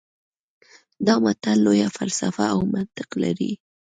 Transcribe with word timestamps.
دا 1.07 1.15
متل 1.23 1.57
لویه 1.65 1.87
فلسفه 1.97 2.43
او 2.53 2.59
منطق 2.73 3.09
لري 3.23 3.51